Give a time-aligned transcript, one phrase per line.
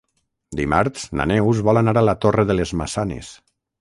[0.59, 3.31] Dimarts na Neus vol anar a la Torre de les Maçanes.